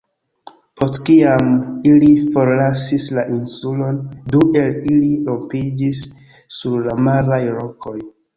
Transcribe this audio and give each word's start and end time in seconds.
Post 0.79 0.95
kiam 1.09 1.51
ili 1.89 2.09
forlasis 2.35 3.05
la 3.17 3.25
insulon, 3.35 3.99
du 4.33 4.41
el 4.63 4.73
ili 4.95 5.11
rompiĝis 5.29 6.03
sur 6.59 6.83
la 6.91 6.99
maraj 7.11 7.41
rokoj. 7.61 7.97